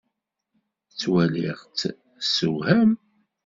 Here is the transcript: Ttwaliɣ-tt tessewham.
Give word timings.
Ttwaliɣ-tt 0.91 1.81
tessewham. 2.19 2.91